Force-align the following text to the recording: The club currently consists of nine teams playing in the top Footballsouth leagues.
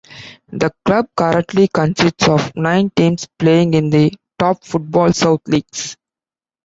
The 0.51 0.71
club 0.83 1.09
currently 1.15 1.67
consists 1.67 2.27
of 2.27 2.55
nine 2.55 2.89
teams 2.95 3.27
playing 3.37 3.75
in 3.75 3.91
the 3.91 4.11
top 4.39 4.63
Footballsouth 4.63 5.41
leagues. 5.47 5.95